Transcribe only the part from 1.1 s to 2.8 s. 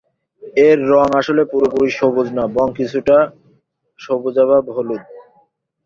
আসলে পুরোপুরি সবুজ না, বরং